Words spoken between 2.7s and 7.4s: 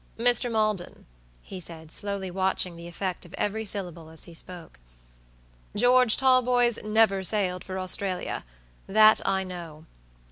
the effect of every syllable as he spoke, "George Talboys never